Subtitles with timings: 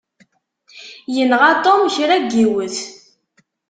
[1.15, 2.77] Yenɣa Tom kra n yiwet.